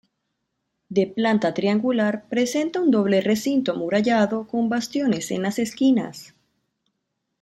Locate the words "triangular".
1.53-2.25